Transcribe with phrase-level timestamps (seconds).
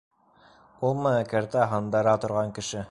[0.89, 2.79] Улмы кәртә һындыра торған кеше!